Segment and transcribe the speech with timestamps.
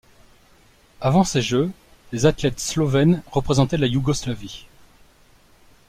[0.99, 1.69] Avant ces jeux,
[2.11, 4.65] les athlètes slovènes représentaient la Yougoslavie.